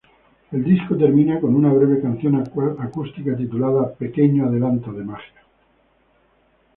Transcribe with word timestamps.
El 0.51 0.63
disco 0.63 0.97
termina 0.97 1.39
con 1.39 1.53
una 1.53 1.71
breve 1.71 2.01
canción 2.01 2.33
acústica 2.79 3.35
titulada 3.37 3.93
"Pequeño 3.93 4.47
Adelanto 4.47 4.91
De 4.91 5.03
Magia". 5.03 5.43